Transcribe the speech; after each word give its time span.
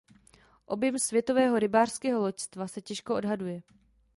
Objem 0.67 0.99
světového 0.99 1.59
"rybářského 1.59 2.19
loďstva" 2.21 2.67
se 2.67 2.81
těžko 2.81 3.15
odhaduje. 3.15 3.61